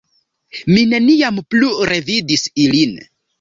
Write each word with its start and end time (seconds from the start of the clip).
Mi 0.69 0.85
neniam 0.93 1.37
plu 1.55 1.69
revidis 1.91 2.47
ilin. 2.65 2.99